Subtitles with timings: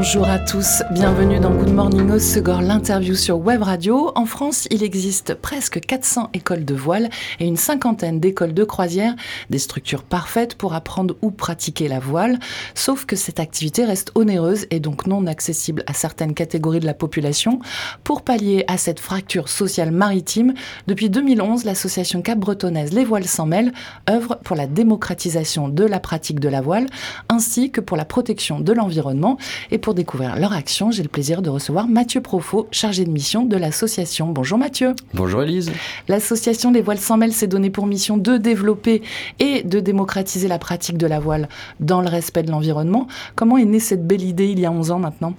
[0.00, 4.12] Bonjour à tous, bienvenue dans Good Morning au Segor, l'interview sur Web Radio.
[4.14, 7.10] En France, il existe presque 400 écoles de voile
[7.40, 9.16] et une cinquantaine d'écoles de croisière,
[9.50, 12.38] des structures parfaites pour apprendre ou pratiquer la voile,
[12.76, 16.94] sauf que cette activité reste onéreuse et donc non accessible à certaines catégories de la
[16.94, 17.58] population.
[18.04, 20.54] Pour pallier à cette fracture sociale maritime,
[20.86, 23.72] depuis 2011, l'association cap-bretonnaise Les Voiles sans mêle
[24.08, 26.86] œuvre pour la démocratisation de la pratique de la voile
[27.28, 29.38] ainsi que pour la protection de l'environnement
[29.72, 33.44] et pour découvrir leur action, j'ai le plaisir de recevoir Mathieu Profot, chargé de mission
[33.44, 34.28] de l'association.
[34.28, 34.94] Bonjour Mathieu.
[35.14, 35.70] Bonjour Elise.
[36.08, 39.02] L'association Les Voiles sans mêle s'est donnée pour mission de développer
[39.38, 41.48] et de démocratiser la pratique de la voile
[41.80, 43.08] dans le respect de l'environnement.
[43.34, 45.34] Comment est née cette belle idée il y a 11 ans maintenant?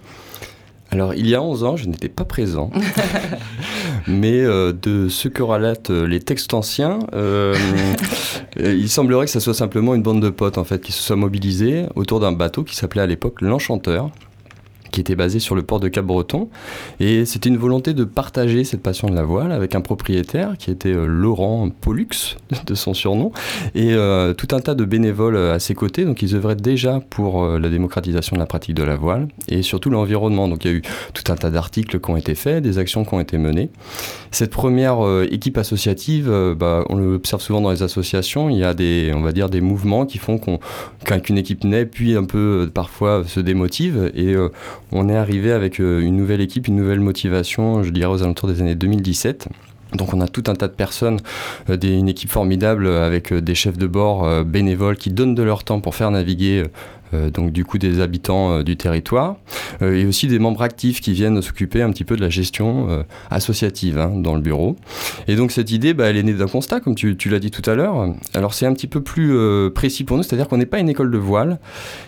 [0.92, 2.72] Alors, il y a 11 ans, je n'étais pas présent,
[4.08, 7.56] mais euh, de ce que relatent euh, les textes anciens, euh,
[8.60, 11.16] il semblerait que ce soit simplement une bande de potes en fait qui se soit
[11.16, 14.10] mobilisés autour d'un bateau qui s'appelait à l'époque l'Enchanteur
[14.92, 16.50] qui était basé sur le port de Cap-Breton.
[17.00, 20.72] Et c'était une volonté de partager cette passion de la voile avec un propriétaire qui
[20.72, 23.32] était euh, Laurent Pollux, de son surnom,
[23.76, 26.06] et euh, tout un tas de bénévoles euh, à ses côtés.
[26.06, 29.90] Donc ils œuvraient déjà pour la démocratisation de la pratique de la voile et surtout
[29.90, 30.48] l'environnement.
[30.48, 30.82] Donc il y a eu
[31.14, 33.70] tout un tas d'articles qui ont été faits, des actions qui ont été menées.
[34.32, 35.00] Cette première
[35.32, 39.32] équipe associative, bah, on l'observe souvent dans les associations, il y a des, on va
[39.32, 44.12] dire, des mouvements qui font qu'une équipe naît, puis un peu parfois se démotive.
[44.16, 44.36] Et
[44.92, 48.50] on est arrivé avec euh, une nouvelle équipe, une nouvelle motivation, je dirais aux alentours
[48.50, 49.48] des années 2017.
[49.96, 51.20] Donc on a tout un tas de personnes,
[51.70, 55.64] euh, une équipe formidable avec euh, des chefs de bord bénévoles qui donnent de leur
[55.64, 56.64] temps pour faire naviguer
[57.14, 59.38] donc du coup des habitants euh, du territoire,
[59.82, 63.04] euh, et aussi des membres actifs qui viennent s'occuper un petit peu de la gestion
[63.30, 64.76] associative hein, dans le bureau.
[65.28, 67.68] Et donc cette idée, bah, elle est née d'un constat, comme tu, l'as dit tout
[67.70, 68.14] à l'heure.
[68.34, 69.34] Alors c'est un petit peu plus
[69.74, 71.60] précis pour nous, c'est-à-dire qu'on n'est pas une école de voile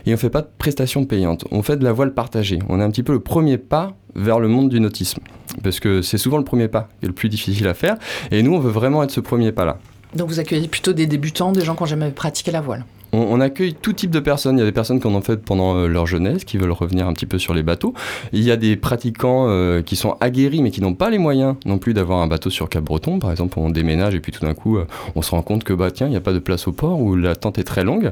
[0.05, 1.45] et on ne fait pas de prestations payantes.
[1.51, 2.59] On fait de la voile partagée.
[2.69, 5.21] On est un petit peu le premier pas vers le monde du nautisme.
[5.63, 7.97] Parce que c'est souvent le premier pas est le plus difficile à faire.
[8.31, 9.77] Et nous, on veut vraiment être ce premier pas-là.
[10.15, 13.39] Donc vous accueillez plutôt des débutants, des gens qui n'ont jamais pratiqué la voile on,
[13.39, 14.57] accueille tout type de personnes.
[14.57, 16.71] Il y a des personnes qui en ont fait pendant euh, leur jeunesse, qui veulent
[16.71, 17.93] revenir un petit peu sur les bateaux.
[18.33, 21.55] Il y a des pratiquants euh, qui sont aguerris, mais qui n'ont pas les moyens
[21.65, 23.19] non plus d'avoir un bateau sur Cap-Breton.
[23.19, 24.85] Par exemple, on déménage et puis tout d'un coup, euh,
[25.15, 27.01] on se rend compte que bah tiens, il n'y a pas de place au port
[27.01, 28.11] ou la tente est très longue.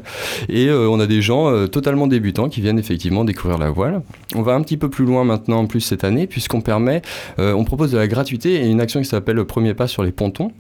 [0.50, 4.02] Et on a des gens totalement débutants qui viennent effectivement découvrir la voile.
[4.36, 7.02] On va un petit peu plus loin maintenant, en plus cette année, puisqu'on permet,
[7.38, 10.52] on propose de la gratuité et une action qui s'appelle Premier pas sur les pontons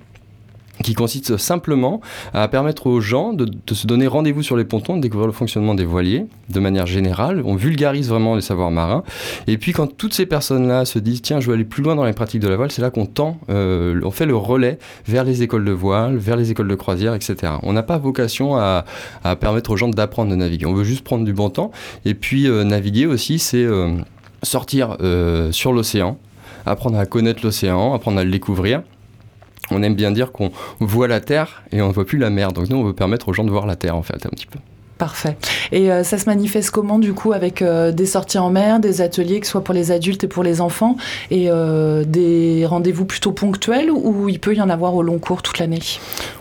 [0.83, 2.01] qui consiste simplement
[2.33, 5.75] à permettre aux gens de, se donner rendez-vous sur les pontons, de découvrir le fonctionnement
[5.75, 7.41] des voiliers de manière générale.
[7.45, 9.03] On vulgarise vraiment les savoirs marins.
[9.47, 12.05] Et puis quand toutes ces personnes-là se disent tiens, je veux aller plus loin dans
[12.05, 15.23] les pratiques de la voile, c'est là qu'on tend, euh, on fait le relais vers
[15.23, 17.53] les écoles de voile, vers les écoles de croisière, etc.
[17.63, 18.85] On n'a pas vocation à,
[19.39, 20.65] permettre aux gens d'apprendre à naviguer.
[20.65, 21.71] On veut juste prendre du bon temps.
[22.05, 23.97] Et puis euh, naviguer aussi, c'est euh,
[24.43, 24.97] sortir
[25.51, 26.17] sur l'océan,
[26.65, 28.81] apprendre à connaître l'océan, apprendre à le découvrir
[29.71, 32.51] on aime bien dire qu'on voit la Terre et on ne voit plus la mer.
[32.51, 34.47] Donc nous, on veut permettre aux gens de voir la Terre, en fait, un petit
[34.47, 34.59] peu.
[34.99, 35.37] Parfait.
[35.71, 38.99] Et euh, ça se manifeste comment du coup avec euh, des sorties en mer, des
[38.99, 40.97] ateliers que ce soit pour les adultes et pour les enfants
[41.31, 45.41] et euh, des rendez-vous plutôt ponctuels ou il peut y en avoir au long cours
[45.41, 45.79] toute l'année?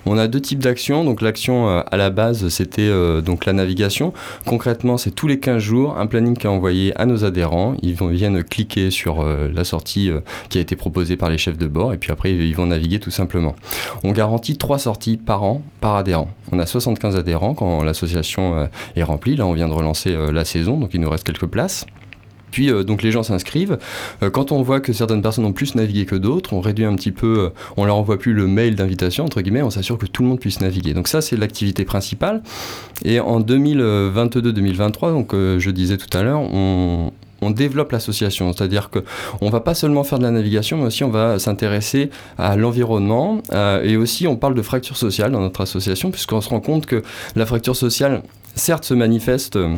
[0.06, 1.04] On a deux types d'actions.
[1.04, 2.90] Donc l'action à la base c'était
[3.22, 4.12] donc la navigation.
[4.44, 7.76] Concrètement c'est tous les 15 jours un planning qui est envoyé à nos adhérents.
[7.82, 10.10] Ils vont, viennent cliquer sur la sortie
[10.48, 12.98] qui a été proposée par les chefs de bord et puis après ils vont naviguer
[12.98, 13.54] tout simplement.
[14.02, 16.28] On garantit trois sorties par an par adhérent.
[16.50, 18.66] On a 75 adhérents quand l'association euh,
[18.96, 19.36] est remplie.
[19.36, 21.86] Là, on vient de relancer euh, la saison, donc il nous reste quelques places.
[22.50, 23.76] Puis euh, donc les gens s'inscrivent.
[24.32, 27.12] quand on voit que certaines personnes ont plus navigué que d'autres, on réduit un petit
[27.12, 30.28] peu, on leur envoie plus le mail d'invitation entre guillemets, on s'assure que tout le
[30.28, 30.94] monde puisse naviguer.
[30.94, 32.42] Donc ça c'est l'activité principale.
[33.04, 39.00] Et en 2022-2023, donc je disais tout à l'heure, on, on développe l'association, c'est-à-dire que
[39.40, 43.40] on va pas seulement faire de la navigation, mais aussi on va s'intéresser à l'environnement
[43.82, 47.02] et aussi on parle de fracture sociale dans notre association, puisqu'on se rend compte que
[47.36, 48.22] la fracture sociale,
[48.54, 49.76] certes, se manifeste euh,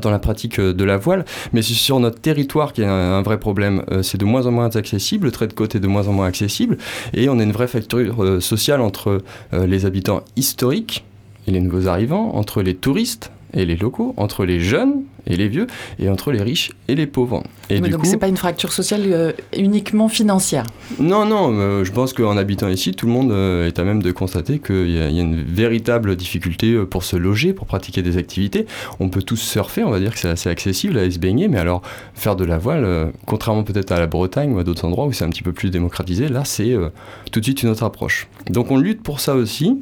[0.00, 3.22] dans la pratique euh, de la voile, mais c'est sur notre territoire qui est un,
[3.22, 3.84] vrai problème.
[3.90, 6.12] Euh, c'est de moins en moins accessible, le trait de côte est de moins en
[6.12, 6.78] moins accessible,
[7.12, 9.22] et on a une vraie fracture sociale entre
[9.52, 11.04] les habitants historiques
[11.46, 15.48] et les nouveaux arrivants, entre les touristes et les locaux, entre les jeunes et les
[15.48, 15.66] vieux,
[15.98, 17.42] et entre les riches et les pauvres.
[17.70, 20.66] Et du donc c'est pas une fracture sociale uniquement financière.
[20.98, 24.58] Non, non, je pense qu'en habitant ici, tout le monde est à même de constater
[24.58, 28.66] qu'il y, a une véritable difficulté pour se loger, pour pratiquer des activités.
[29.00, 31.58] On peut tous surfer, on va dire que c'est assez accessible, aller se baigner, mais
[31.58, 31.82] alors
[32.14, 35.24] faire de la voile, contrairement peut-être à la Bretagne ou à d'autres endroits où c'est
[35.24, 36.74] un petit peu plus démocratisé, là c'est
[37.32, 38.28] tout de suite une autre approche.
[38.50, 39.78] Donc on lutte pour ça aussi.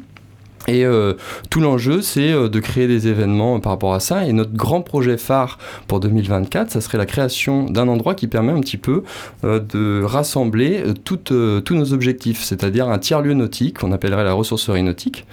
[0.68, 1.14] Et euh,
[1.50, 4.26] tout l'enjeu, c'est euh, de créer des événements par rapport à ça.
[4.26, 8.52] Et notre grand projet phare pour 2024, ça serait la création d'un endroit qui permet
[8.52, 9.02] un petit peu
[9.44, 15.26] euh, de rassembler tous nos objectifs, c'est-à-dire un tiers-lieu nautique, qu'on appellerait la ressourcerie nautique.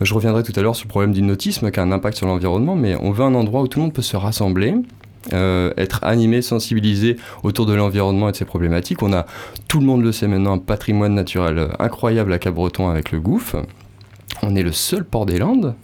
[0.00, 2.26] Je reviendrai tout à l'heure sur le problème du nautisme qui a un impact sur
[2.26, 4.74] l'environnement, mais on veut un endroit où tout le monde peut se rassembler,
[5.32, 9.02] être animé, sensibilisé autour de l'environnement et de ses problématiques.
[9.02, 9.26] On a,
[9.68, 13.62] tout le monde le sait maintenant, un patrimoine naturel incroyable à Cabreton avec le gouffre.
[14.42, 15.74] On est le seul port des Landes.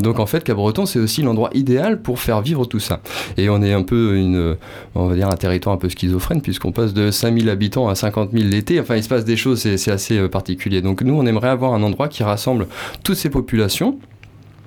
[0.00, 3.00] Donc en fait, Cabreton, c'est aussi l'endroit idéal pour faire vivre tout ça.
[3.36, 4.56] Et on est un peu une,
[4.94, 8.32] on va dire un territoire un peu schizophrène puisqu'on passe de 5000 habitants à 50
[8.32, 8.80] 000 l'été.
[8.80, 10.82] Enfin, il se passe des choses, c'est assez euh, particulier.
[10.82, 12.66] Donc nous, on aimerait avoir un endroit qui rassemble
[13.04, 13.98] toutes ces populations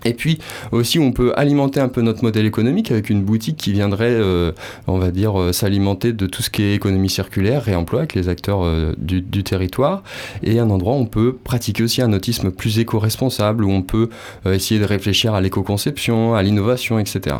[0.05, 0.39] et puis
[0.71, 4.51] aussi, on peut alimenter un peu notre modèle économique avec une boutique qui viendrait, euh,
[4.87, 8.29] on va dire, euh, s'alimenter de tout ce qui est économie circulaire, réemploi avec les
[8.29, 10.03] acteurs euh, du, du, territoire,
[10.41, 14.09] et un endroit où on peut pratiquer aussi un autisme plus éco-responsable, où on peut
[14.45, 17.37] essayer de réfléchir à l'éco-conception, à l'innovation, etc.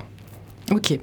[0.71, 0.97] Ok.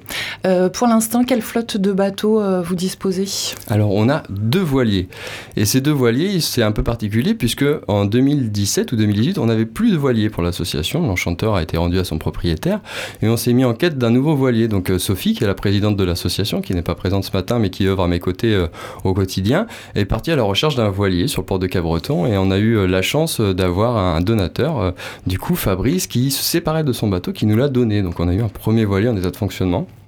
[0.45, 3.25] Euh, pour l'instant, quelle flotte de bateaux euh, vous disposez?
[3.67, 5.07] Alors, on a deux voiliers.
[5.55, 9.67] Et ces deux voiliers, c'est un peu particulier puisque en 2017 ou 2018, on n'avait
[9.67, 11.05] plus de voiliers pour l'association.
[11.05, 12.79] L'enchanteur a été rendu à son propriétaire
[13.21, 14.67] et on s'est mis en quête d'un nouveau voilier.
[14.67, 17.59] Donc, euh, Sophie, qui est la présidente de l'association, qui n'est pas présente ce matin
[17.59, 18.65] mais qui œuvre à mes côtés
[19.03, 22.37] au quotidien, est partie à la recherche d'un voilier sur le port de Cabreton et
[22.37, 24.93] on a eu la chance d'avoir un donateur,
[25.27, 28.01] du coup Fabrice, qui se séparait de son bateau, qui nous l'a donné.
[28.01, 29.50] Donc, on a eu un premier voilier en état de fonction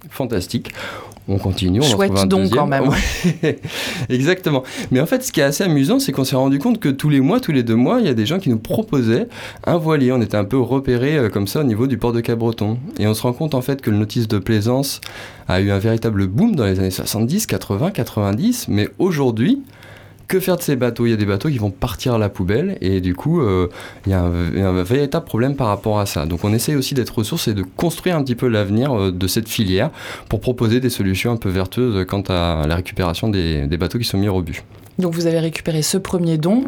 [0.10, 0.72] fantastique.
[1.28, 2.90] On continue, on Chouette en un quand même.
[4.10, 4.64] Exactement.
[4.92, 7.10] Mais en fait, ce qui est assez amusant, c'est qu'on s'est rendu compte que tous
[7.10, 9.28] les mois, tous les deux mois, il y a des gens qui nous proposaient
[9.66, 10.12] un voilier.
[10.12, 12.78] On était un peu repérés euh, comme ça au niveau du port de Cap-Breton.
[13.00, 15.00] Et on se rend compte en fait que le notice de plaisance
[15.48, 18.68] a eu un véritable boom dans les années 70, 80, 90.
[18.68, 19.62] Mais aujourd'hui,
[20.28, 21.06] que faire de ces bateaux?
[21.06, 23.70] Il y a des bateaux qui vont partir à la poubelle et du coup, euh,
[24.06, 26.26] il, y a un, véritable problème par rapport à ça.
[26.26, 29.28] Donc on essaye aussi d'être ressources et de construire un petit peu l'avenir euh, de
[29.28, 29.90] cette filière
[30.30, 34.06] pour proposer des solutions un peu vertueuses quant à la récupération des, des bateaux qui
[34.06, 34.64] sont mis au rebut.
[35.00, 36.64] Donc vous avez récupéré ce premier don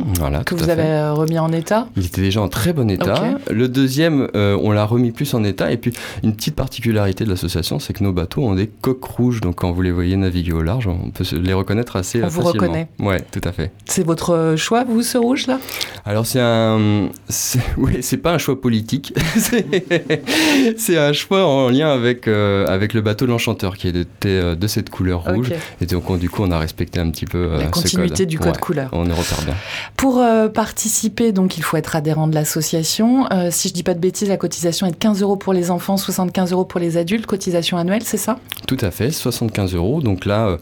[0.46, 3.38] que vous avez euh, remis en état Il était déjà en très bon état.
[3.52, 5.72] Le deuxième, euh, on l'a remis plus en état.
[5.72, 5.94] Et puis
[6.24, 9.42] une petite particularité de l'association, c'est que nos bateaux ont des coques rouges.
[9.42, 12.44] Donc quand vous les voyez naviguer au large, on peut les reconnaître assez on facilement.
[12.44, 13.72] vous reconnaît Ouais, tout à fait.
[13.86, 15.60] C'est votre euh, choix, vous, ce rouge là
[16.06, 17.10] Alors c'est un,
[17.78, 19.14] oui, c'est pas un choix politique.
[20.78, 24.90] c'est un choix en lien avec avec le bateau de l'enchanteur qui était de cette
[24.90, 25.52] couleur rouge.
[25.82, 28.90] Et donc du coup, on a respecté un petit peu ce code du code couleur.
[28.94, 29.56] On repère bien.
[29.98, 33.28] Pour euh, participer, donc, il faut être adhérent de l'association.
[33.32, 35.72] Euh, si je dis pas de bêtises, la cotisation est de 15 euros pour les
[35.72, 37.26] enfants, 75 euros pour les adultes.
[37.26, 38.40] Cotisation annuelle, c'est ça?
[38.68, 40.02] Tout à fait, 75 euros.
[40.02, 40.58] Donc là, euh,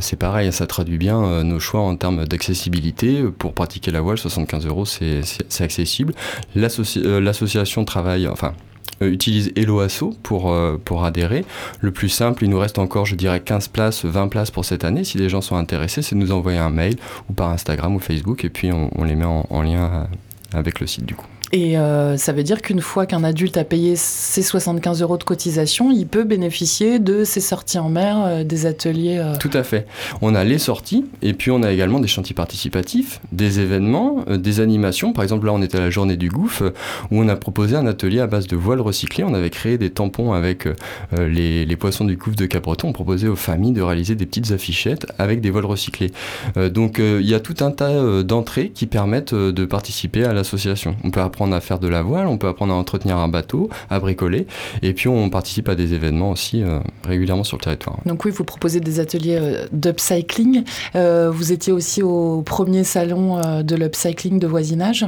[0.00, 3.22] c'est pareil, ça traduit bien nos choix en termes d'accessibilité.
[3.38, 5.22] Pour pratiquer la voile, 75 euros, c'est
[5.60, 6.14] accessible.
[6.54, 8.54] L'association travaille, enfin,
[9.02, 11.44] euh, utilise Helloasso pour, euh, pour adhérer.
[11.80, 14.84] Le plus simple, il nous reste encore, je dirais, 15 places, 20 places pour cette
[14.84, 15.04] année.
[15.04, 16.96] Si les gens sont intéressés, c'est de nous envoyer un mail
[17.28, 20.08] ou par Instagram ou Facebook et puis on, les met en lien
[20.52, 21.26] avec le site du coup.
[21.52, 25.24] Et euh, ça veut dire qu'une fois qu'un adulte a payé ses 75 euros de
[25.24, 29.18] cotisation, il peut bénéficier de ses sorties en mer, euh, des ateliers.
[29.18, 29.36] Euh.
[29.38, 29.86] Tout à fait.
[30.20, 34.60] On a les sorties et puis on a également des chantiers participatifs, des événements, des
[34.60, 35.12] animations.
[35.12, 36.72] Par exemple, là, on était à la journée du gouffre
[37.10, 39.24] où on a proposé un atelier à base de voiles recyclées.
[39.24, 40.68] On avait créé des tampons avec
[41.16, 42.88] les, poissons du gouffre de Cabreton.
[42.88, 46.10] On proposait aux familles de réaliser des petites affichettes avec des voiles recyclées.
[46.56, 50.96] donc, il y a tout un tas d'entrées qui permettent de participer à l'association.
[51.04, 53.28] On peut apprendre apprendre à faire de la voile, on peut apprendre à entretenir un
[53.28, 54.48] bateau, à bricoler,
[54.82, 58.00] et puis on participe à des événements aussi euh, régulièrement sur le territoire.
[58.06, 60.64] Donc oui, vous proposez des ateliers euh, d'upcycling.
[60.96, 65.06] Euh, vous étiez aussi au premier salon de l'upcycling de voisinage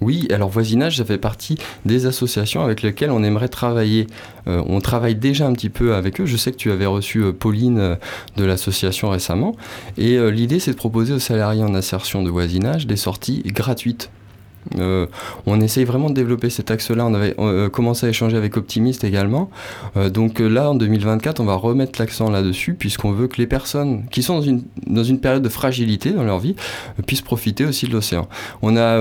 [0.00, 4.08] oui, alors voisinage, ça fait partie des associations avec lesquelles on aimerait travailler.
[4.46, 6.26] on travaille déjà un petit peu avec eux.
[6.26, 7.96] Je sais que tu avais reçu Pauline
[8.36, 9.54] de l'association récemment.
[9.98, 14.10] Et l'idée, c'est de proposer aux salariés en insertion de voisinage des sorties gratuites
[14.78, 15.06] euh,
[15.46, 17.04] on essaye vraiment de développer cet axe-là.
[17.06, 19.50] On avait euh, commencé à échanger avec Optimiste également.
[19.96, 24.04] Euh, donc là, en 2024, on va remettre l'accent là-dessus, puisqu'on veut que les personnes
[24.10, 26.54] qui sont dans une, dans une période de fragilité dans leur vie
[27.06, 28.28] puissent profiter aussi de l'océan.
[28.62, 28.98] On a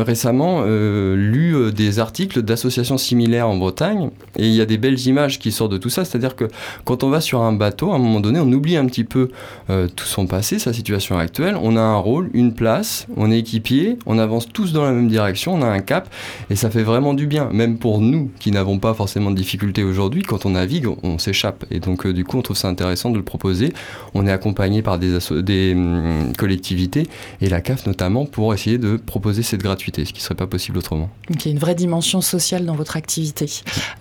[0.00, 4.78] récemment euh, lu euh, des articles d'associations similaires en Bretagne et il y a des
[4.78, 6.04] belles images qui sortent de tout ça.
[6.04, 6.48] C'est-à-dire que
[6.84, 9.28] quand on va sur un bateau, à un moment donné, on oublie un petit peu
[9.68, 11.56] euh, tout son passé, sa situation actuelle.
[11.60, 15.08] On a un rôle, une place, on est équipier, on avance tous dans la même
[15.08, 16.08] direction, on a un cap
[16.48, 17.50] et ça fait vraiment du bien.
[17.52, 21.64] Même pour nous qui n'avons pas forcément de difficultés aujourd'hui, quand on navigue, on, s'échappe.
[21.70, 23.72] Et donc du coup, on trouve ça intéressant de le proposer.
[24.14, 27.06] On est accompagné par des, des hum, collectivités
[27.40, 30.46] et la CAF notamment pour essayer de proposer cette gratuité ce qui ne serait pas
[30.46, 31.10] possible autrement.
[31.28, 33.46] Donc il y a une vraie dimension sociale dans votre activité.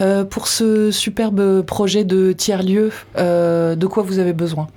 [0.01, 4.67] Euh, pour ce superbe projet de tiers-lieu, euh, de quoi vous avez besoin?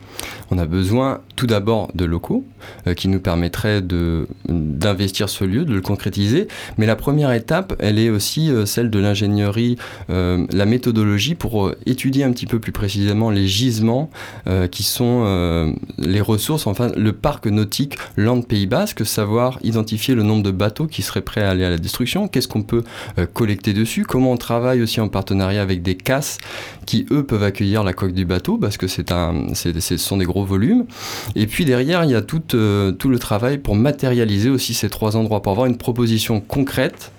[0.51, 2.45] On a besoin tout d'abord de locaux
[2.87, 6.49] euh, qui nous permettraient d'investir ce lieu, de le concrétiser.
[6.79, 9.77] Mais la première étape, elle est aussi celle de l'ingénierie,
[10.09, 14.11] la méthodologie pour étudier un petit peu plus précisément les gisements
[14.71, 20.43] qui sont les ressources, enfin le parc nautique Land Pays Basque, savoir identifier le nombre
[20.43, 22.85] de bateaux qui seraient prêts à aller à la destruction, qu'est-ce qu'on peut
[23.19, 26.39] euh, collecter dessus, comment on travaille aussi en partenariat avec des casses
[26.87, 30.25] qui, eux, peuvent accueillir la coque du bateau, parce que c'est un, ce sont des
[30.25, 30.87] gros volumes.
[31.35, 34.91] Et puis derrière, il y a tout, euh, tout le travail pour matérialiser aussi ces
[34.91, 37.13] trois endroits, pour avoir une proposition concrète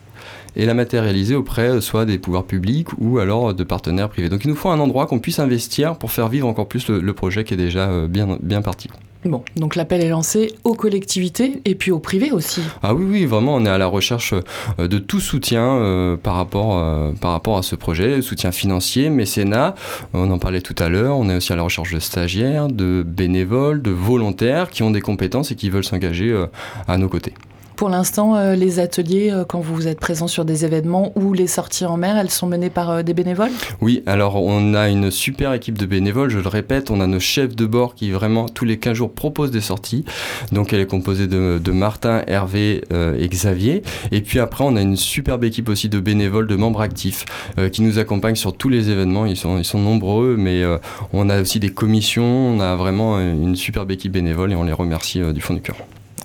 [0.56, 4.30] et la matérialiser auprès euh, soit des pouvoirs publics ou alors de partenaires privés.
[4.30, 7.14] Donc il nous faut un endroit qu'on puisse investir pour faire vivre encore plus le,
[7.14, 8.90] projet qui est déjà bien parti.
[9.26, 12.62] Bon, donc l'appel est lancé aux collectivités et puis aux privés aussi.
[12.84, 14.36] Ah oui, oui, vraiment, on est à la recherche
[14.78, 19.10] euh, de tout soutien euh, par, rapport, euh, par rapport à ce projet, soutien financier,
[19.10, 19.74] mécénat,
[20.14, 23.04] on en parlait tout à l'heure, on est aussi à la recherche de stagiaires, de
[23.04, 26.46] bénévoles, de volontaires qui ont des compétences et qui veulent s'engager
[26.88, 27.34] à nos côtés.
[27.76, 31.48] Pour l'instant, euh, les ateliers, euh, quand vous êtes présent sur des événements ou les
[31.48, 33.52] sorties en mer, elles sont menées par euh, des bénévoles?
[33.82, 37.20] Oui, alors on a une super équipe de bénévoles, je le répète, on a nos
[37.20, 40.06] chefs de bord qui vraiment tous les 15 jours proposent des sorties.
[40.54, 43.84] Donc elle est composée de, Martin, Hervé et Xavier.
[44.12, 47.26] Et puis après, on a une superbe équipe aussi de bénévoles, de membres actifs
[47.72, 49.26] qui nous accompagnent sur tous les événements.
[49.26, 50.64] Ils sont, ils sont nombreux, mais
[51.12, 54.74] on a aussi des commissions, on a vraiment une superbe équipe bénévole et on les
[54.74, 55.76] remercie du fond du cœur.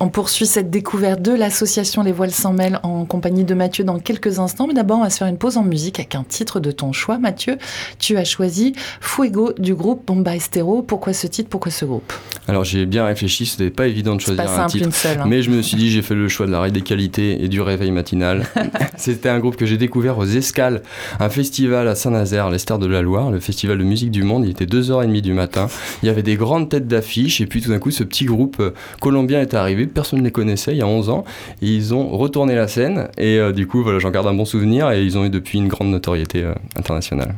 [0.02, 3.98] On poursuit cette découverte de l'association Les Voiles sans mêle en compagnie de Mathieu dans
[3.98, 4.66] quelques instants.
[4.66, 6.94] Mais d'abord, on va se faire une pause en musique avec un titre de ton
[6.94, 7.18] choix.
[7.18, 7.58] Mathieu,
[7.98, 10.80] tu as choisi Fuego du groupe Bombay Stereo.
[10.80, 11.50] Pourquoi ce titre?
[11.50, 12.14] Pourquoi ce groupe?
[12.48, 13.44] Alors, j'ai bien réfléchi.
[13.44, 14.88] C'était pas évident de choisir un titre.
[15.04, 15.24] Hein.
[15.26, 17.90] Mais je me suis dit, j'ai fait le choix de la radicalité et du réveil
[17.90, 18.46] matinal.
[18.96, 20.80] C'était un groupe que j'ai découvert aux Escales,
[21.18, 24.46] un festival à Saint-Nazaire, l'Esther de la Loire, le festival de musique du monde.
[24.46, 25.68] Il était 2h30 du matin.
[26.02, 27.42] Il y avait des grandes têtes d'affiches.
[27.42, 30.30] Et puis, tout d'un coup, ce petit groupe euh, colombien est arrivé personne ne les
[30.30, 31.24] connaissait il y a 11 ans.
[31.60, 34.90] ils ont retourné la scène et euh, du coup, voilà, j'en garde un bon souvenir
[34.90, 37.34] et ils ont eu depuis une grande notoriété euh, internationale.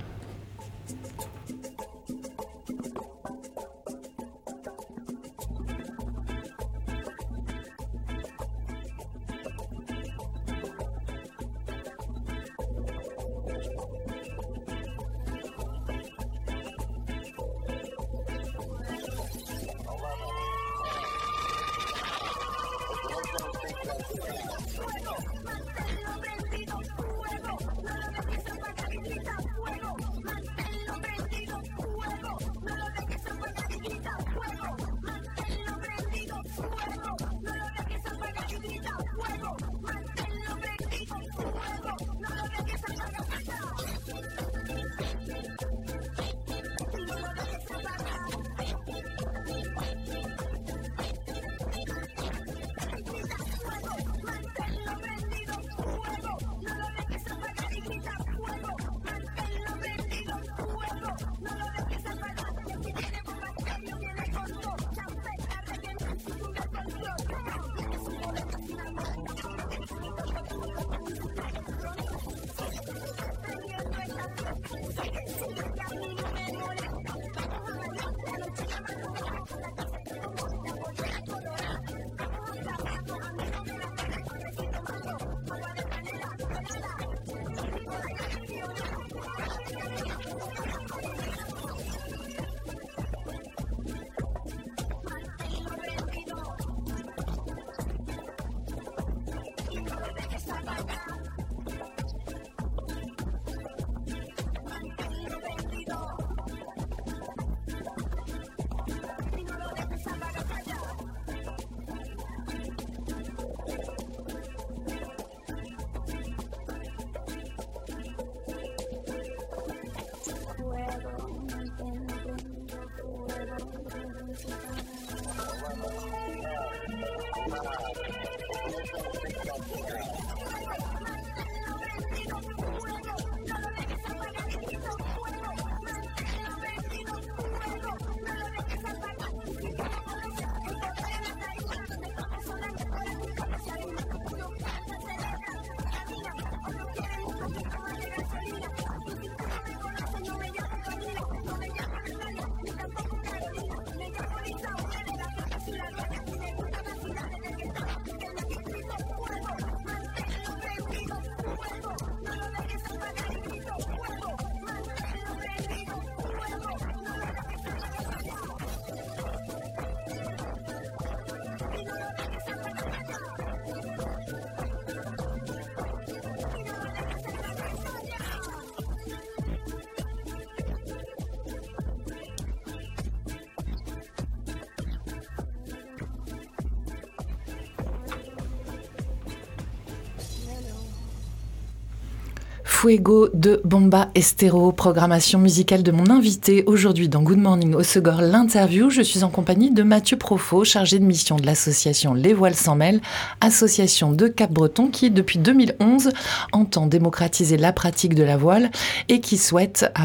[192.83, 198.23] Fuego de Bomba Estero, programmation musicale de mon invité aujourd'hui dans Good Morning au Segor,
[198.23, 198.91] l'interview.
[198.91, 202.75] Je suis en compagnie de Mathieu Profo, chargé de mission de l'association Les Voiles sans
[202.75, 203.01] Mêle,
[203.41, 206.11] association de Cap-Breton qui, depuis 2011,
[206.51, 208.73] entend démocratiser la pratique de la voile
[209.09, 210.03] et qui souhaite euh,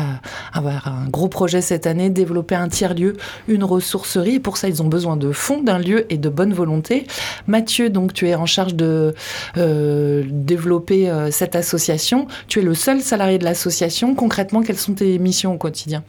[0.54, 3.18] avoir un gros projet cette année, développer un tiers-lieu,
[3.48, 4.40] une ressourcerie.
[4.40, 7.08] Pour ça, ils ont besoin de fonds, d'un lieu et de bonne volonté.
[7.48, 9.16] Mathieu, donc, tu es en charge de
[9.58, 12.28] euh, développer euh, cette association.
[12.48, 14.14] Tu es le seul salarié de l'association.
[14.14, 16.04] Concrètement, quelles sont tes missions au quotidien?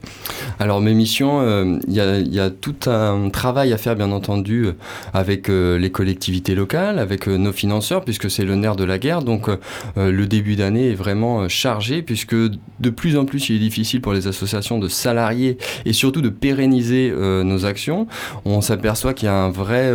[0.59, 4.67] Alors mes missions, euh, il y, a tout un travail à faire bien entendu
[5.13, 9.21] avec les collectivités locales, avec nos financeurs, puisque c'est le nerf de la guerre.
[9.21, 9.47] Donc
[9.95, 14.13] le début d'année est vraiment chargé, puisque de plus en plus il est difficile pour
[14.13, 18.07] les associations de salariés et surtout de pérenniser nos actions.
[18.45, 19.91] On s'aperçoit qu'il y a un vrai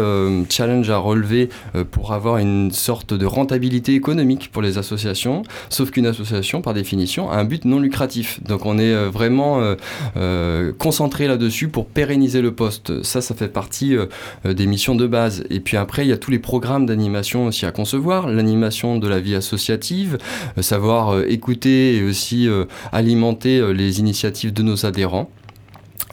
[0.48, 1.48] challenge à relever
[1.90, 7.30] pour avoir une sorte de rentabilité économique pour les associations, sauf qu'une association, par définition,
[7.30, 8.42] a un but non lucratif.
[8.42, 9.74] Donc on est euh, vraiment euh,
[10.16, 13.02] euh, concentré là-dessus pour pérenniser le poste.
[13.02, 13.96] Ça, ça fait partie
[14.44, 15.44] des missions de base.
[15.50, 19.08] Et puis après, il y a tous les programmes d'animation aussi à concevoir, l'animation de
[19.08, 20.18] la vie associative,
[20.60, 22.48] savoir écouter et aussi
[22.92, 25.30] alimenter les initiatives de nos adhérents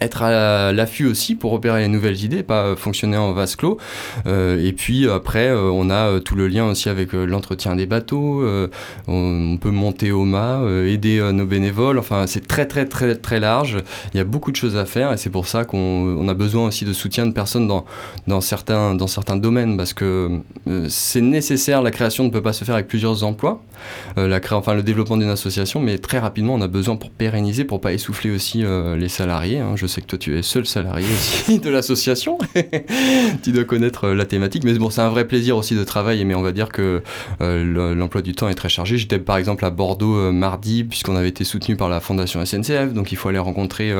[0.02, 3.78] être à l'affût aussi pour repérer les nouvelles idées, pas fonctionner en vase clos.
[4.26, 7.86] Euh, et puis après, euh, on a euh, tout le lien aussi avec l'entretien des
[7.86, 8.44] bateaux.
[9.08, 11.98] On, peut monter au mât, aider nos bénévoles.
[11.98, 13.78] Enfin, c'est très très très très large.
[14.12, 16.66] Il y a beaucoup de choses à faire et c'est pour ça qu'on a besoin
[16.66, 17.84] aussi de soutien de personnes dans,
[18.26, 20.40] dans, certains, dans certains domaines parce que
[20.88, 21.82] c'est nécessaire.
[21.82, 23.62] La création ne peut pas se faire avec plusieurs emplois.
[24.16, 24.54] la cré...
[24.54, 27.92] enfin, le développement d'une association, mais très rapidement, on a besoin pour pérenniser, pour pas
[27.92, 28.64] essouffler aussi
[28.96, 29.58] les salariés.
[29.58, 29.74] Hein.
[29.76, 32.38] Je sais que toi, tu es seul salarié aussi de l'association.
[33.42, 34.64] tu dois connaître euh, la thématique.
[34.64, 36.24] Mais bon, c'est un vrai plaisir aussi de travailler.
[36.24, 37.02] Mais on va dire que
[37.40, 38.98] euh, l'emploi du temps est très chargé.
[38.98, 42.92] J'étais par exemple à Bordeaux euh, mardi, puisqu'on avait été soutenu par la Fondation SNCF.
[42.92, 43.92] Donc il faut aller rencontrer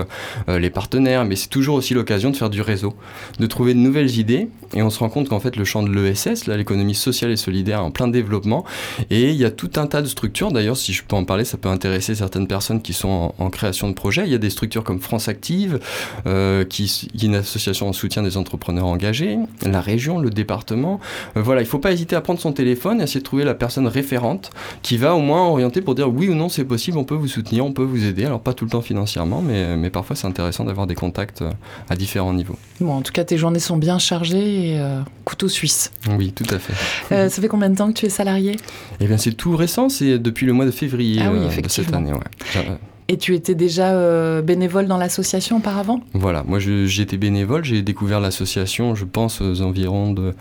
[0.49, 1.25] les partenaires.
[1.25, 2.95] Mais c'est toujours aussi l'occasion de faire du réseau,
[3.39, 4.49] de trouver de nouvelles idées.
[4.75, 7.81] Et on se rend compte qu'en fait, le champ de l'ESS, l'économie sociale et solidaire,
[7.81, 8.65] est en plein développement.
[9.11, 10.51] Et il y a tout un tas de structures.
[10.51, 13.51] D'ailleurs, si je peux en parler, ça peut intéresser certaines personnes qui sont en, en
[13.51, 14.23] création de projets.
[14.25, 15.79] Il y a des structures comme France Active,
[16.27, 21.01] euh, qui, est une association en soutien des entrepreneurs engagés, la région, le département.
[21.37, 23.45] Euh, voilà, il ne faut pas hésiter à prendre son téléphone et essayer de trouver
[23.45, 24.51] la personne référente
[24.83, 27.29] qui va au moins orienter pour dire oui ou non c'est possible, on peut vous
[27.29, 28.25] soutenir, on peut vous aider.
[28.25, 31.51] Alors pas tout le temps financièrement, mais, mais parfois c'est intéressant d'avoir des contacts euh,
[31.88, 32.57] à différents niveaux.
[32.81, 34.81] Bon, en tout cas, tes journées sont bien chargées et
[35.25, 35.92] couteau suisse.
[36.18, 37.29] Oui, tout à fait.
[37.29, 38.57] ça fait combien de temps que tu es salarié?
[39.01, 42.12] Eh bien, c'est tout récent, c'est depuis le mois de février ah de cette année.
[42.12, 42.64] Ouais.
[43.09, 46.01] Et tu étais déjà euh, bénévole dans l'association auparavant?
[46.15, 50.35] Voilà, moi j'étais bénévole, j'ai découvert l'association, je pense, aux environs de.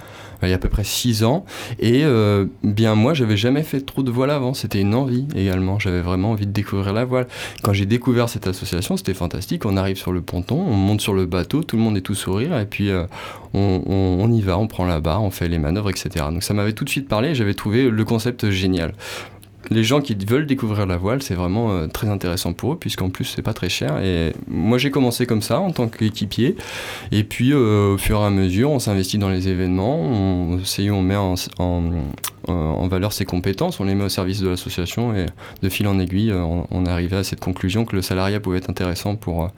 [0.44, 1.44] il y a à peu près 6 ans.
[1.80, 5.80] Et euh, bien, moi, j'avais jamais fait trop de voile avant, c'était une envie également,
[5.80, 7.28] j'avais vraiment envie de découvrir la voile.
[7.64, 11.14] Quand j'ai découvert cette association, c'était fantastique, on arrive sur le ponton, on monte sur
[11.14, 13.06] le bateau, tout le monde est tout sourire, et puis euh,
[13.54, 16.26] on, on, y va, on prend la barre, on fait les manœuvres, etc.
[16.32, 18.94] Donc ça m'avait tout de suite parlé, j'avais trouvé le concept génial
[19.70, 23.10] les gens qui veulent découvrir la voile, c'est vraiment euh, très intéressant pour eux, puisqu'en
[23.10, 24.02] plus, c'est pas très cher.
[24.04, 26.56] Et moi, j'ai commencé comme ça, en tant qu'équipier.
[27.12, 31.02] Et puis, euh, au fur et à mesure, on s'investit dans les événements, on, on
[31.02, 31.36] met en,
[32.48, 35.16] en, valeur ses compétences, on les met au service de l'association.
[35.16, 35.28] Et
[35.62, 38.40] de fil en aiguille, euh, on, on est arrivé à cette conclusion que le salariat
[38.40, 39.50] pouvait être intéressant pour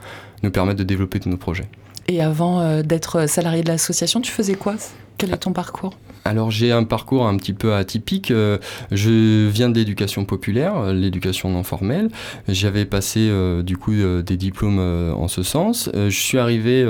[0.44, 1.68] nous permettre de développer tous nos projets.
[2.10, 4.76] Et avant d'être salarié de l'association, tu faisais quoi?
[5.18, 5.94] Quel est ton parcours?
[6.26, 8.32] Alors j'ai un parcours un petit peu atypique.
[8.32, 8.58] Euh,
[8.92, 12.10] je viens de l'éducation populaire, euh, l'éducation non formelle.
[12.48, 15.90] J'avais passé euh, du coup des diplômes en ce sens.
[15.94, 16.86] je suis arrivé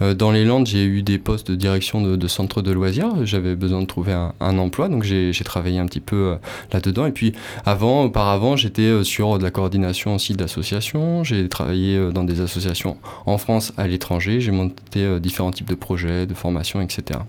[0.00, 3.24] dans les Landes, j'ai eu des postes de direction de, centre de loisirs.
[3.24, 6.36] J'avais besoin de trouver un, emploi, donc j'ai travaillé un petit peu
[6.72, 7.06] là-dedans.
[7.06, 7.32] Et puis
[7.64, 11.24] avant, auparavant, j'étais sur de la coordination aussi d'associations.
[11.24, 14.40] J'ai travaillé dans des associations en France, à l'étranger.
[14.40, 17.20] J'ai monté différents types de projets, de formations, etc.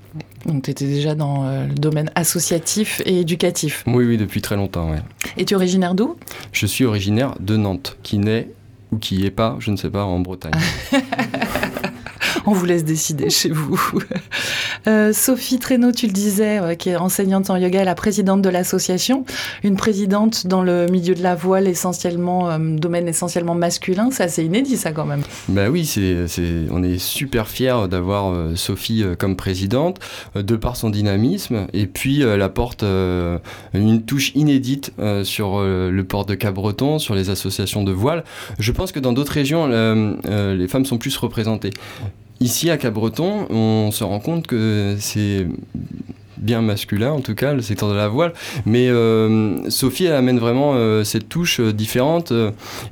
[0.47, 3.83] Donc tu étais déjà dans euh, le domaine associatif et éducatif.
[3.85, 4.91] Oui, oui, depuis très longtemps.
[4.91, 5.01] Ouais.
[5.35, 6.15] Et tu es originaire d'où?
[6.53, 8.49] Je suis originaire de Nantes, qui naît
[8.91, 10.53] ou qui est pas, je ne sais pas, en Bretagne.
[12.49, 13.77] On vous laisse décider chez vous.
[14.85, 18.47] Euh, Sophie Traîneau, tu le disais, euh, qui est enseignante en yoga, la présidente de
[18.47, 19.25] l'association,
[19.63, 24.45] une présidente dans le milieu de la voile, essentiellement, euh, domaine essentiellement masculin, c'est assez
[24.45, 25.23] inédit ça quand même.
[25.49, 26.27] Bah oui, c'est,
[26.71, 29.99] on est super fiers d'avoir Sophie comme présidente,
[30.35, 36.35] de par son dynamisme, et puis elle apporte une touche inédite sur le port de
[36.35, 38.23] Cap-Breton, sur les associations de voile.
[38.57, 41.71] Je pense que dans d'autres régions, les femmes sont plus représentées.
[42.39, 45.47] Ici, à Cabreton, on se rend compte que c'est
[46.37, 48.33] bien masculin en tout cas, le secteur de la voile.
[48.65, 48.89] Mais
[49.69, 52.31] Sophie elle amène vraiment cette touche différente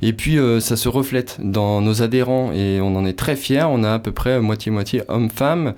[0.02, 3.64] et puis ça se reflète dans nos adhérents et on en est très fiers.
[3.68, 5.74] On a à peu près moitié-moitié hommes-femmes,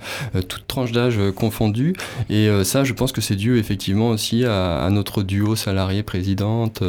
[0.47, 1.93] toutes tranches d'âge confondues.
[2.29, 6.83] Et ça, je pense que c'est dû effectivement aussi à, notre duo salarié-présidente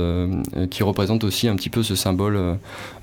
[0.71, 2.39] qui représente aussi un petit peu ce symbole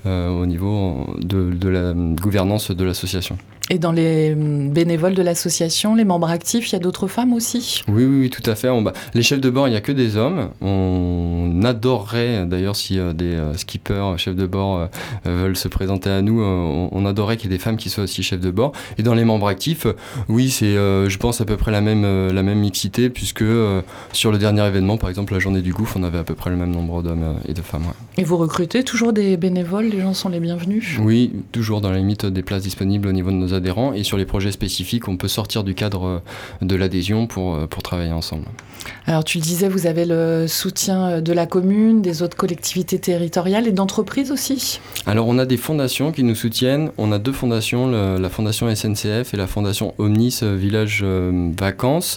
[0.04, 3.38] au niveau de la gouvernance de l'association.
[3.70, 7.34] Et dans les hum, bénévoles de l'association, les membres actifs, il y a d'autres femmes
[7.34, 7.82] aussi?
[7.88, 8.70] Oui, oui, tout à fait.
[8.70, 10.50] On, bah, les chefs de bord, il n'y a que des hommes.
[10.62, 14.88] On adorerait, d'ailleurs, si euh, des euh, skippers, chefs de bord euh,
[15.24, 18.22] veulent se présenter à nous, on, adorerait qu'il y ait des femmes qui soient aussi
[18.22, 18.72] chefs de bord.
[18.96, 19.86] Et dans les membres actifs,
[20.28, 23.44] oui, c'est, je pense, à peu près la même, la même mixité, puisque
[24.12, 26.50] sur le dernier événement, par exemple, la journée du gouffre, on avait à peu près
[26.50, 27.84] le même nombre d'hommes et de femmes.
[28.16, 29.86] Et vous recrutez toujours des bénévoles?
[29.86, 30.98] Les gens sont les bienvenus?
[31.00, 34.16] Oui, toujours dans la limite des places disponibles au niveau de nos adhérents et sur
[34.16, 36.18] les projets spécifiques, on peut sortir du cadre euh,
[36.62, 38.44] de l'adhésion pour, euh, pour travailler ensemble.
[39.06, 42.98] Alors tu le disais, vous avez le soutien euh, de la commune, des autres collectivités
[42.98, 44.80] territoriales et d'entreprises aussi?
[45.06, 46.90] Alors on a des fondations qui nous soutiennent.
[46.96, 52.16] On a deux fondations, la fondation SNCF et la fondation Omnis Village Vacances.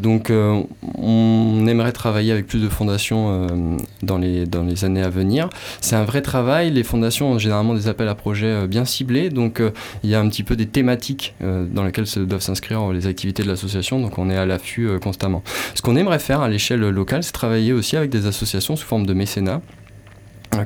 [0.00, 5.48] donc on aimerait travailler avec plus de fondations dans, les, dans les années à venir.
[5.80, 6.70] C'est un vrai travail.
[6.70, 9.30] Les fondations ont généralement des appels à projets bien ciblés.
[9.30, 9.62] Donc
[10.02, 13.42] il y a un petit peu des thématiques euh, dans lesquelles doivent s'inscrire les activités
[13.42, 15.42] de l'association, donc on est à l'affût euh, constamment.
[15.74, 19.06] Ce qu'on aimerait faire à l'échelle locale, c'est travailler aussi avec des associations sous forme
[19.06, 19.60] de mécénat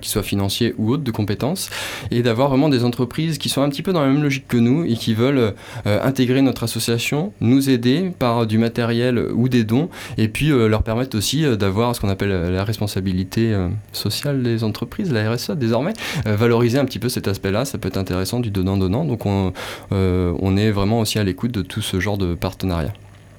[0.01, 1.71] qu'ils soient financiers ou autres de compétences,
[2.11, 4.57] et d'avoir vraiment des entreprises qui sont un petit peu dans la même logique que
[4.57, 9.89] nous et qui veulent intégrer notre association, nous aider par du matériel ou des dons,
[10.19, 13.57] et puis leur permettre aussi d'avoir ce qu'on appelle la responsabilité
[13.93, 15.93] sociale des entreprises, la RSA désormais,
[16.25, 19.53] valoriser un petit peu cet aspect-là, ça peut être intéressant du donnant-donnant, donc on,
[19.91, 22.93] on est vraiment aussi à l'écoute de tout ce genre de partenariat.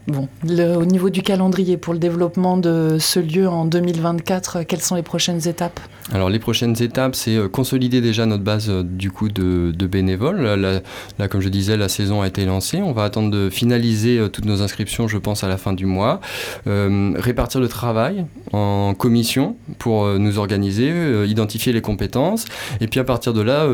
[0.08, 4.96] Bon, au niveau du calendrier pour le développement de ce lieu en 2024, quelles sont
[4.96, 5.82] les prochaines étapes?
[6.14, 10.42] Alors les prochaines étapes, c'est euh, consolider déjà notre base euh, du coup de, bénévoles.
[10.42, 12.82] Là, comme je disais, la saison a été lancée.
[12.82, 15.86] On va attendre de finaliser euh, toutes nos inscriptions, je pense, à la fin du
[15.86, 16.22] mois.
[16.66, 22.46] répartir le travail en commission pour nous organiser, identifier les compétences,
[22.80, 23.68] et puis à partir de là,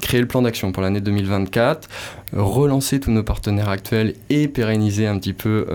[0.00, 1.88] créer le plan d'action pour l'année 2024
[2.32, 5.71] relancer tous nos partenaires actuels et pérenniser un petit peu euh,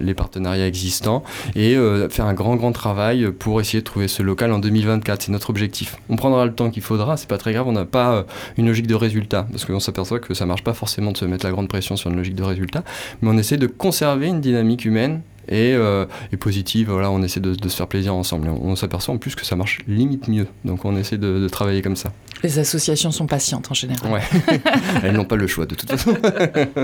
[0.00, 1.22] les partenariats existants
[1.54, 5.22] et euh, faire un grand grand travail pour essayer de trouver ce local en 2024.
[5.22, 5.96] C'est notre objectif.
[6.08, 8.22] On prendra le temps qu'il faudra, c'est pas très grave, on n'a pas euh,
[8.56, 11.46] une logique de résultat parce qu'on s'aperçoit que ça marche pas forcément de se mettre
[11.46, 12.84] la grande pression sur une logique de résultat,
[13.22, 16.90] mais on essaie de conserver une dynamique humaine et, euh, et positive.
[16.90, 18.48] Voilà, on essaie de, se faire plaisir ensemble.
[18.48, 20.46] On, s'aperçoit en plus que ça marche limite mieux.
[20.64, 22.12] Donc on essaie de, travailler comme ça.
[22.42, 24.12] Les associations sont patientes en général.
[24.12, 24.20] Ouais.
[25.02, 26.14] Elles n'ont pas le choix de toute façon.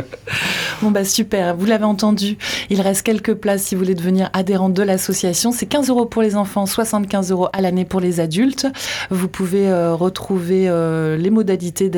[0.82, 2.38] bon bah super, vous l'avez entendu.
[2.70, 5.52] Il reste quelques places si vous voulez devenir adhérent de l'association.
[5.52, 8.66] C'est 15 euros pour les enfants, 75 euros à l'année pour les adultes.
[9.10, 11.90] Vous pouvez euh, retrouver euh, les modalités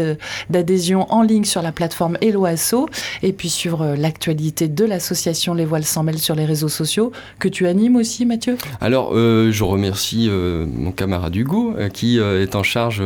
[0.50, 2.88] d'adhésion en ligne sur la plateforme Eloasso
[3.22, 7.10] et puis suivre l'actualité de l'association Les Voiles sans mêle sur les réseaux réseaux sociaux
[7.40, 8.56] que tu animes aussi, Mathieu?
[8.80, 13.02] Alors, euh, je remercie euh, mon camarade Hugo, euh, qui est en charge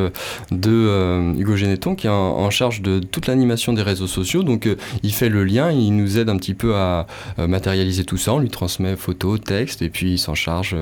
[0.51, 4.43] de Hugo Geneton, qui est en, charge de toute l'animation des réseaux sociaux.
[4.43, 4.69] Donc,
[5.03, 7.07] il fait le lien, il nous aide un petit peu à
[7.39, 8.33] matérialiser tout ça.
[8.35, 10.75] On lui transmet photos, textes, et puis il s'en charge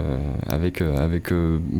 [0.49, 1.33] avec, avec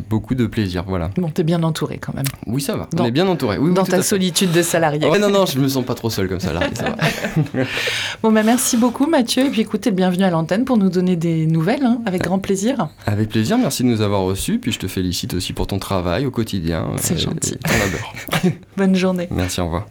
[0.09, 0.83] beaucoup de plaisir.
[0.87, 1.09] Voilà.
[1.17, 2.25] Bon, t'es bien entouré quand même.
[2.45, 2.87] Oui, ça va.
[2.97, 3.57] on est bien entouré.
[3.57, 4.99] dans ta solitude de salarié.
[5.19, 6.75] non, non, je me sens pas trop seul comme salarié.
[6.75, 6.95] Ça va.
[8.23, 9.45] bon, bah, merci beaucoup, Mathieu.
[9.45, 12.89] Et puis, écoutez, bienvenue à l'antenne pour nous donner des nouvelles, hein, avec grand plaisir.
[13.05, 16.25] Avec plaisir, merci de nous avoir reçus, puis je te félicite aussi pour ton travail
[16.25, 16.87] au quotidien.
[16.97, 17.57] C'est euh, gentil.
[18.77, 19.27] Bonne journée.
[19.31, 19.87] Merci, au revoir.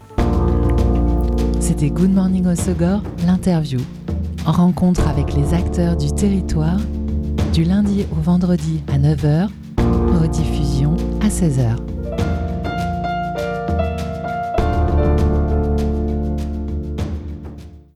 [1.60, 3.80] C'était Good Morning Osogor, l'interview.
[4.46, 6.78] En rencontre avec les acteurs du territoire,
[7.52, 9.48] du lundi au vendredi à 9h,
[10.20, 11.95] rediffusion à 16h.